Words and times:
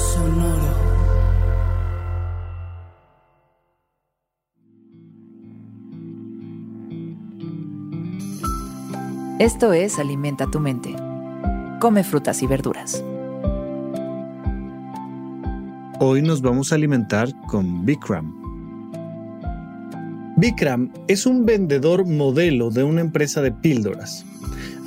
Sonoro. 0.00 0.80
Esto 9.38 9.72
es 9.74 9.98
Alimenta 9.98 10.50
tu 10.50 10.58
mente. 10.58 10.96
Come 11.80 12.02
frutas 12.02 12.42
y 12.42 12.46
verduras. 12.46 13.04
Hoy 15.98 16.22
nos 16.22 16.40
vamos 16.40 16.72
a 16.72 16.76
alimentar 16.76 17.28
con 17.46 17.84
Bikram. 17.84 18.34
Bikram 20.38 20.90
es 21.08 21.26
un 21.26 21.44
vendedor 21.44 22.06
modelo 22.06 22.70
de 22.70 22.84
una 22.84 23.02
empresa 23.02 23.42
de 23.42 23.52
píldoras. 23.52 24.24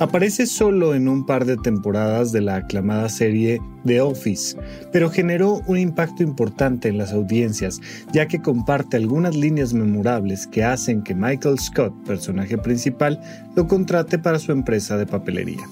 Aparece 0.00 0.46
solo 0.46 0.94
en 0.94 1.08
un 1.08 1.24
par 1.24 1.44
de 1.44 1.56
temporadas 1.56 2.32
de 2.32 2.40
la 2.40 2.56
aclamada 2.56 3.08
serie 3.08 3.60
The 3.86 4.00
Office, 4.00 4.56
pero 4.92 5.08
generó 5.08 5.62
un 5.66 5.78
impacto 5.78 6.24
importante 6.24 6.88
en 6.88 6.98
las 6.98 7.12
audiencias, 7.12 7.80
ya 8.12 8.26
que 8.26 8.42
comparte 8.42 8.96
algunas 8.96 9.36
líneas 9.36 9.72
memorables 9.72 10.48
que 10.48 10.64
hacen 10.64 11.02
que 11.02 11.14
Michael 11.14 11.60
Scott, 11.60 11.94
personaje 12.04 12.58
principal, 12.58 13.20
lo 13.54 13.68
contrate 13.68 14.18
para 14.18 14.40
su 14.40 14.50
empresa 14.50 14.96
de 14.96 15.06
papelería. 15.06 15.68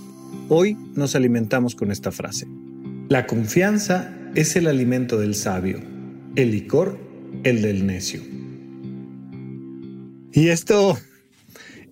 Hoy 0.48 0.76
nos 0.94 1.16
alimentamos 1.16 1.74
con 1.74 1.90
esta 1.90 2.12
frase. 2.12 2.46
La 3.08 3.26
confianza 3.26 4.14
es 4.36 4.54
el 4.54 4.68
alimento 4.68 5.18
del 5.18 5.34
sabio, 5.34 5.80
el 6.36 6.52
licor 6.52 6.96
el 7.42 7.62
del 7.62 7.86
necio. 7.86 8.20
Y 10.32 10.48
esto 10.48 10.96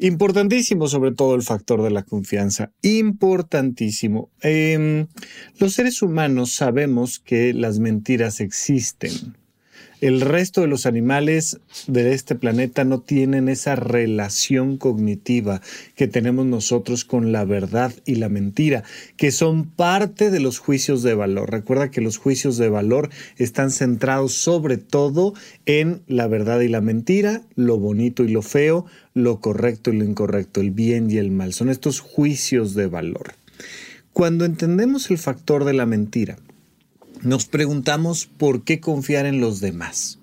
Importantísimo, 0.02 0.88
sobre 0.88 1.12
todo 1.12 1.34
el 1.34 1.42
factor 1.42 1.82
de 1.82 1.90
la 1.90 2.04
confianza. 2.04 2.72
Importantísimo. 2.80 4.30
Em, 4.40 5.08
los 5.58 5.74
seres 5.74 6.00
humanos 6.00 6.52
sabemos 6.52 7.18
que 7.18 7.52
las 7.52 7.80
mentiras 7.80 8.40
existen. 8.40 9.36
El 10.00 10.22
resto 10.22 10.62
de 10.62 10.66
los 10.66 10.86
animales 10.86 11.60
de 11.86 12.14
este 12.14 12.34
planeta 12.34 12.84
no 12.84 13.00
tienen 13.00 13.50
esa 13.50 13.76
relación 13.76 14.78
cognitiva 14.78 15.60
que 15.94 16.08
tenemos 16.08 16.46
nosotros 16.46 17.04
con 17.04 17.32
la 17.32 17.44
verdad 17.44 17.92
y 18.06 18.14
la 18.14 18.30
mentira, 18.30 18.82
que 19.18 19.30
son 19.30 19.66
parte 19.66 20.30
de 20.30 20.40
los 20.40 20.58
juicios 20.58 21.02
de 21.02 21.12
valor. 21.12 21.50
Recuerda 21.50 21.90
que 21.90 22.00
los 22.00 22.16
juicios 22.16 22.56
de 22.56 22.70
valor 22.70 23.10
están 23.36 23.70
centrados 23.70 24.32
sobre 24.32 24.78
todo 24.78 25.34
en 25.66 26.00
la 26.06 26.26
verdad 26.28 26.60
y 26.60 26.68
la 26.68 26.80
mentira, 26.80 27.42
lo 27.54 27.76
bonito 27.76 28.24
y 28.24 28.28
lo 28.28 28.40
feo, 28.40 28.86
lo 29.12 29.40
correcto 29.40 29.92
y 29.92 29.98
lo 29.98 30.04
incorrecto, 30.04 30.62
el 30.62 30.70
bien 30.70 31.10
y 31.10 31.18
el 31.18 31.30
mal. 31.30 31.52
Son 31.52 31.68
estos 31.68 32.00
juicios 32.00 32.74
de 32.74 32.86
valor. 32.86 33.34
Cuando 34.14 34.46
entendemos 34.46 35.10
el 35.10 35.18
factor 35.18 35.64
de 35.64 35.74
la 35.74 35.84
mentira, 35.84 36.38
nos 37.22 37.46
preguntamos 37.46 38.26
por 38.26 38.64
qué 38.64 38.80
confiar 38.80 39.26
en 39.26 39.40
los 39.40 39.60
demás. 39.60 40.18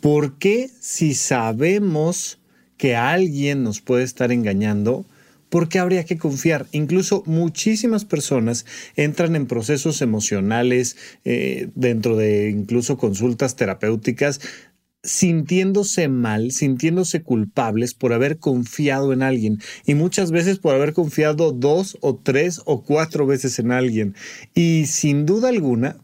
¿Por 0.00 0.38
qué 0.38 0.70
si 0.80 1.14
sabemos 1.14 2.38
que 2.76 2.94
alguien 2.94 3.64
nos 3.64 3.80
puede 3.80 4.04
estar 4.04 4.30
engañando, 4.30 5.04
¿por 5.48 5.68
qué 5.68 5.80
habría 5.80 6.04
que 6.04 6.18
confiar? 6.18 6.66
Incluso 6.72 7.22
muchísimas 7.26 8.04
personas 8.04 8.64
entran 8.94 9.34
en 9.34 9.46
procesos 9.46 10.00
emocionales 10.00 10.96
eh, 11.24 11.68
dentro 11.74 12.16
de 12.16 12.50
incluso 12.50 12.96
consultas 12.96 13.56
terapéuticas 13.56 14.40
sintiéndose 15.02 16.08
mal, 16.08 16.50
sintiéndose 16.50 17.22
culpables 17.22 17.94
por 17.94 18.12
haber 18.12 18.38
confiado 18.38 19.12
en 19.12 19.22
alguien 19.22 19.58
y 19.86 19.94
muchas 19.94 20.30
veces 20.30 20.58
por 20.58 20.74
haber 20.74 20.92
confiado 20.92 21.52
dos 21.52 21.96
o 22.00 22.16
tres 22.16 22.60
o 22.64 22.82
cuatro 22.82 23.26
veces 23.26 23.58
en 23.58 23.72
alguien. 23.72 24.14
Y 24.54 24.86
sin 24.86 25.24
duda 25.24 25.48
alguna, 25.48 25.96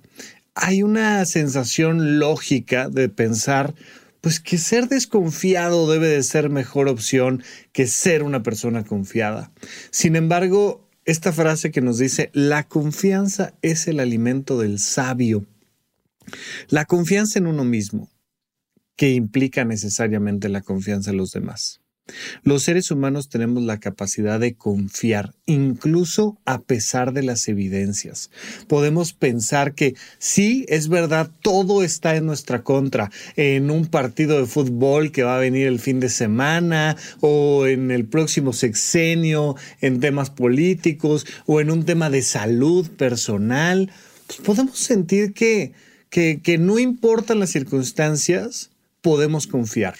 hay 0.55 0.83
una 0.83 1.25
sensación 1.25 2.19
lógica 2.19 2.89
de 2.89 3.09
pensar, 3.09 3.75
pues 4.21 4.41
que 4.41 4.57
ser 4.57 4.89
desconfiado 4.89 5.91
debe 5.91 6.09
de 6.09 6.23
ser 6.23 6.49
mejor 6.49 6.89
opción 6.89 7.43
que 7.73 7.87
ser 7.87 8.23
una 8.23 8.43
persona 8.43 8.85
confiada. 8.85 9.53
Sin 9.91 10.17
embargo, 10.17 10.89
esta 11.05 11.33
frase 11.33 11.71
que 11.71 11.83
nos 11.83 11.99
dice, 11.99 12.31
la 12.33 12.67
confianza 12.67 13.55
es 13.61 13.87
el 13.89 14.01
alimento 14.01 14.59
del 14.59 14.79
sabio. 14.79 15.45
La 16.69 16.87
confianza 16.87 17.39
en 17.39 17.47
uno 17.47 17.65
mismo, 17.65 18.11
que 18.97 19.11
implica 19.11 19.65
necesariamente 19.65 20.49
la 20.49 20.63
confianza 20.63 21.11
en 21.11 21.19
los 21.19 21.33
demás. 21.33 21.84
Los 22.43 22.65
seres 22.65 22.91
humanos 22.91 23.31
tenemos 23.31 23.63
la 23.63 23.81
capacidad 23.81 24.39
de 24.39 24.55
confiar, 24.55 25.35
incluso 25.47 26.39
a 26.45 26.61
pesar 26.61 27.15
de 27.15 27.23
las 27.23 27.49
evidencias. 27.49 28.31
Podemos 28.69 29.15
pensar 29.15 29.75
que 29.75 29.95
sí, 30.19 30.67
es 30.69 30.89
verdad, 30.89 31.31
todo 31.41 31.83
está 31.83 32.15
en 32.17 32.27
nuestra 32.27 32.63
contra, 32.63 33.11
en 33.37 33.71
un 33.71 33.87
partido 33.87 34.39
de 34.39 34.45
fútbol 34.45 35.13
que 35.13 35.23
va 35.23 35.37
a 35.37 35.41
venir 35.41 35.67
el 35.67 35.81
fin 35.81 35.99
de 35.99 36.11
semana, 36.11 36.97
o 37.21 37.67
en 37.67 37.91
el 37.91 38.05
próximo 38.05 38.53
sexenio, 38.53 39.57
en 39.81 40.01
temas 40.01 40.29
políticos, 40.29 41.27
o 41.47 41.63
en 41.63 41.71
un 41.71 41.87
tema 41.87 42.11
de 42.11 42.21
salud 42.21 42.91
personal. 42.91 43.91
Pues 44.27 44.41
podemos 44.41 44.79
sentir 44.79 45.33
que, 45.33 45.73
que, 46.11 46.41
que 46.43 46.59
no 46.59 46.79
importan 46.79 47.41
las 47.41 47.51
circunstancias, 47.51 48.71
podemos 49.01 49.47
confiar. 49.47 49.95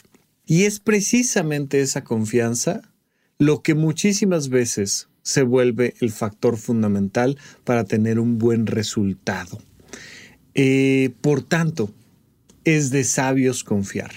Y 0.47 0.65
es 0.65 0.81
precisamente 0.81 1.81
esa 1.81 2.05
confianza 2.05 2.83
lo 3.39 3.63
que 3.63 3.75
muchísimas 3.75 4.49
veces 4.49 5.09
se 5.23 5.43
vuelve 5.43 5.95
el 6.01 6.11
factor 6.11 6.59
fundamental 6.59 7.39
para 7.65 7.85
tener 7.85 8.19
un 8.19 8.39
buen 8.39 8.67
resultado. 8.67 9.59
Eh, 10.55 11.11
por 11.21 11.43
tanto, 11.43 11.93
es 12.65 12.91
de 12.91 13.05
sabios 13.05 13.65
confiar. 13.65 14.13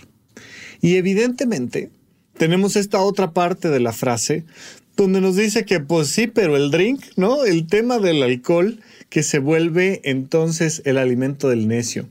Y 0.82 0.96
evidentemente, 0.96 1.92
tenemos 2.38 2.76
esta 2.76 3.02
otra 3.02 3.32
parte 3.32 3.70
de 3.70 3.80
la 3.80 3.94
frase 3.94 4.46
donde 4.96 5.22
nos 5.22 5.36
dice 5.36 5.64
que 5.64 5.80
pues 5.80 6.10
sí, 6.10 6.28
pero 6.28 6.58
el 6.58 6.72
drink, 6.72 7.04
¿no? 7.16 7.46
El 7.46 7.68
tema 7.68 8.00
del 8.00 8.24
alcohol 8.24 8.82
que 9.10 9.24
se 9.24 9.40
vuelve 9.40 10.02
entonces 10.04 10.82
el 10.86 10.98
alimento 10.98 11.50
del 11.50 11.68
necio. 11.68 12.10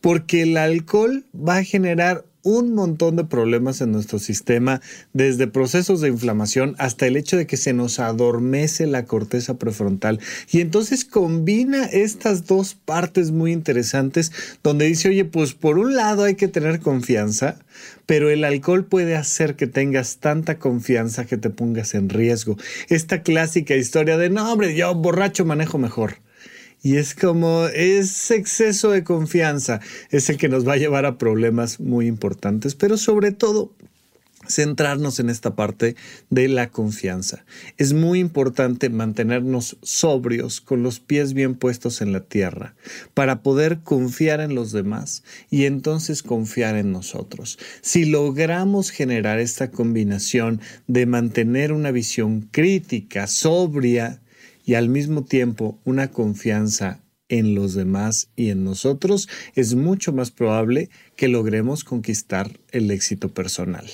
Porque 0.00 0.42
el 0.42 0.56
alcohol 0.56 1.26
va 1.34 1.58
a 1.58 1.64
generar 1.64 2.24
un 2.48 2.74
montón 2.74 3.16
de 3.16 3.24
problemas 3.24 3.82
en 3.82 3.92
nuestro 3.92 4.18
sistema, 4.18 4.80
desde 5.12 5.48
procesos 5.48 6.00
de 6.00 6.08
inflamación 6.08 6.74
hasta 6.78 7.06
el 7.06 7.18
hecho 7.18 7.36
de 7.36 7.46
que 7.46 7.58
se 7.58 7.74
nos 7.74 8.00
adormece 8.00 8.86
la 8.86 9.04
corteza 9.04 9.58
prefrontal. 9.58 10.18
Y 10.50 10.62
entonces 10.62 11.04
combina 11.04 11.84
estas 11.84 12.46
dos 12.46 12.74
partes 12.74 13.32
muy 13.32 13.52
interesantes 13.52 14.32
donde 14.62 14.86
dice, 14.86 15.10
oye, 15.10 15.26
pues 15.26 15.52
por 15.52 15.78
un 15.78 15.94
lado 15.94 16.24
hay 16.24 16.36
que 16.36 16.48
tener 16.48 16.80
confianza, 16.80 17.58
pero 18.06 18.30
el 18.30 18.42
alcohol 18.44 18.86
puede 18.86 19.14
hacer 19.14 19.54
que 19.54 19.66
tengas 19.66 20.16
tanta 20.16 20.58
confianza 20.58 21.26
que 21.26 21.36
te 21.36 21.50
pongas 21.50 21.92
en 21.92 22.08
riesgo. 22.08 22.56
Esta 22.88 23.22
clásica 23.22 23.76
historia 23.76 24.16
de, 24.16 24.30
no, 24.30 24.50
hombre, 24.50 24.74
yo 24.74 24.94
borracho 24.94 25.44
manejo 25.44 25.76
mejor. 25.76 26.16
Y 26.82 26.96
es 26.96 27.14
como 27.14 27.66
ese 27.66 28.36
exceso 28.36 28.90
de 28.90 29.04
confianza 29.04 29.80
es 30.10 30.30
el 30.30 30.36
que 30.36 30.48
nos 30.48 30.66
va 30.66 30.74
a 30.74 30.78
llevar 30.78 31.06
a 31.06 31.18
problemas 31.18 31.80
muy 31.80 32.06
importantes, 32.06 32.74
pero 32.74 32.96
sobre 32.96 33.32
todo 33.32 33.72
centrarnos 34.48 35.20
en 35.20 35.30
esta 35.30 35.54
parte 35.54 35.96
de 36.30 36.48
la 36.48 36.70
confianza. 36.70 37.44
Es 37.76 37.92
muy 37.92 38.18
importante 38.18 38.88
mantenernos 38.88 39.76
sobrios, 39.82 40.60
con 40.60 40.82
los 40.82 41.00
pies 41.00 41.34
bien 41.34 41.54
puestos 41.54 42.00
en 42.00 42.12
la 42.12 42.20
tierra, 42.20 42.74
para 43.14 43.42
poder 43.42 43.80
confiar 43.80 44.40
en 44.40 44.54
los 44.54 44.72
demás 44.72 45.22
y 45.50 45.64
entonces 45.64 46.22
confiar 46.22 46.76
en 46.76 46.92
nosotros. 46.92 47.58
Si 47.82 48.04
logramos 48.04 48.90
generar 48.90 49.38
esta 49.38 49.70
combinación 49.70 50.60
de 50.86 51.06
mantener 51.06 51.72
una 51.72 51.90
visión 51.90 52.48
crítica, 52.50 53.26
sobria, 53.26 54.20
y 54.68 54.74
al 54.74 54.90
mismo 54.90 55.22
tiempo 55.22 55.78
una 55.86 56.08
confianza 56.08 57.00
en 57.30 57.54
los 57.54 57.72
demás 57.72 58.28
y 58.36 58.50
en 58.50 58.64
nosotros, 58.64 59.26
es 59.54 59.74
mucho 59.74 60.12
más 60.12 60.30
probable 60.30 60.90
que 61.16 61.28
logremos 61.28 61.84
conquistar 61.84 62.50
el 62.70 62.90
éxito 62.90 63.30
personal. 63.30 63.86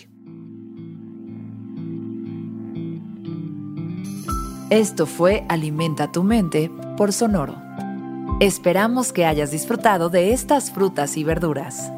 Esto 4.68 5.06
fue 5.06 5.44
Alimenta 5.48 6.10
tu 6.10 6.24
mente 6.24 6.72
por 6.96 7.12
Sonoro. 7.12 7.56
Esperamos 8.40 9.12
que 9.12 9.26
hayas 9.26 9.52
disfrutado 9.52 10.10
de 10.10 10.32
estas 10.32 10.72
frutas 10.72 11.16
y 11.16 11.22
verduras. 11.22 11.92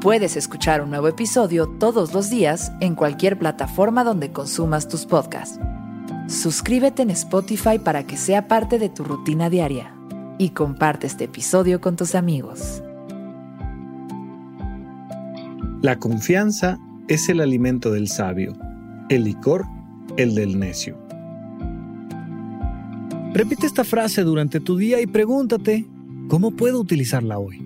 Puedes 0.00 0.36
escuchar 0.36 0.80
un 0.80 0.90
nuevo 0.90 1.08
episodio 1.08 1.66
todos 1.80 2.14
los 2.14 2.30
días 2.30 2.70
en 2.80 2.94
cualquier 2.94 3.36
plataforma 3.36 4.04
donde 4.04 4.30
consumas 4.30 4.86
tus 4.86 5.06
podcasts. 5.06 5.58
Suscríbete 6.28 7.02
en 7.02 7.10
Spotify 7.10 7.78
para 7.78 8.06
que 8.06 8.16
sea 8.16 8.48
parte 8.48 8.78
de 8.78 8.88
tu 8.88 9.04
rutina 9.04 9.48
diaria 9.48 9.94
y 10.38 10.50
comparte 10.50 11.06
este 11.06 11.24
episodio 11.24 11.80
con 11.80 11.96
tus 11.96 12.14
amigos. 12.14 12.82
La 15.82 15.98
confianza 15.98 16.78
es 17.06 17.28
el 17.28 17.40
alimento 17.40 17.92
del 17.92 18.08
sabio, 18.08 18.54
el 19.08 19.24
licor 19.24 19.66
el 20.16 20.34
del 20.34 20.58
necio. 20.58 20.96
Repite 23.34 23.66
esta 23.66 23.84
frase 23.84 24.22
durante 24.22 24.60
tu 24.60 24.76
día 24.76 25.00
y 25.00 25.06
pregúntate, 25.06 25.86
¿cómo 26.28 26.52
puedo 26.52 26.80
utilizarla 26.80 27.38
hoy? 27.38 27.65